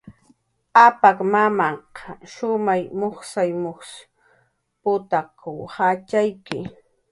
[0.85, 1.81] Apak mamanh
[2.33, 3.99] shumay mujsay mujsw
[4.81, 5.27] putak
[5.77, 6.59] jatxayki